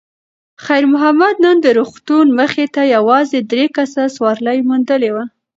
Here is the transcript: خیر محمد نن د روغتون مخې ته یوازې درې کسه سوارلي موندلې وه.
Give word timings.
خیر 0.65 0.85
محمد 0.93 1.35
نن 1.45 1.57
د 1.61 1.67
روغتون 1.79 2.25
مخې 2.39 2.65
ته 2.75 2.81
یوازې 2.95 3.39
درې 3.51 3.65
کسه 3.77 4.03
سوارلي 4.15 4.59
موندلې 4.69 5.09
وه. 5.15 5.25